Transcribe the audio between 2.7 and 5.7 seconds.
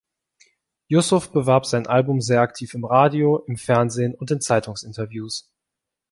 im Radio, im Fernsehen und in Zeitungsinterviews.